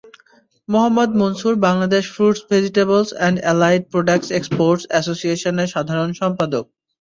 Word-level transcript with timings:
Mohammad 0.69 1.11
Mansur 1.21 1.55
Bangladesh 1.67 2.03
fruits 2.13 2.41
vegetables 2.49 3.09
and 3.13 3.37
allied 3.41 3.83
products 3.91 4.29
exporters 4.31 4.83
অ্যাসোসিয়েশনের 4.89 5.71
সাধারণ 5.75 6.09
সম্পাদক। 6.21 6.65